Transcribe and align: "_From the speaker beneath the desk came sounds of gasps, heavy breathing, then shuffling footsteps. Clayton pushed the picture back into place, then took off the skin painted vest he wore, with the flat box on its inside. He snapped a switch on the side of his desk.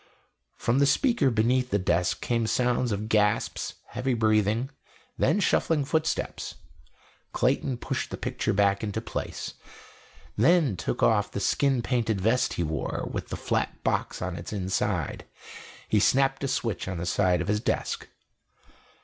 "_From 0.59 0.79
the 0.79 0.87
speaker 0.87 1.29
beneath 1.29 1.69
the 1.69 1.77
desk 1.77 2.21
came 2.21 2.47
sounds 2.47 2.91
of 2.91 3.07
gasps, 3.07 3.75
heavy 3.89 4.15
breathing, 4.15 4.71
then 5.15 5.39
shuffling 5.39 5.85
footsteps. 5.85 6.55
Clayton 7.33 7.77
pushed 7.77 8.09
the 8.09 8.17
picture 8.17 8.51
back 8.51 8.83
into 8.83 8.99
place, 8.99 9.53
then 10.35 10.75
took 10.75 11.03
off 11.03 11.29
the 11.29 11.39
skin 11.39 11.83
painted 11.83 12.19
vest 12.19 12.53
he 12.53 12.63
wore, 12.63 13.07
with 13.11 13.27
the 13.29 13.37
flat 13.37 13.83
box 13.83 14.23
on 14.23 14.37
its 14.37 14.51
inside. 14.51 15.23
He 15.87 15.99
snapped 15.99 16.43
a 16.43 16.47
switch 16.47 16.87
on 16.87 16.97
the 16.97 17.05
side 17.05 17.39
of 17.39 17.47
his 17.47 17.59
desk. 17.59 18.07